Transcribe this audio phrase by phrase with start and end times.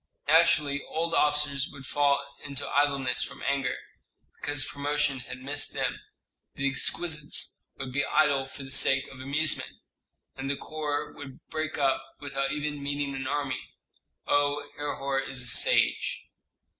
[0.27, 3.77] Naturally old officers would fall into idleness from anger,
[4.33, 5.99] because promotion had missed them;
[6.55, 9.73] the exquisites would be idle for the sake of amusement,
[10.35, 13.61] and the corps would break up without even meeting an enemy.
[14.25, 16.25] Oh, Herhor is a sage!"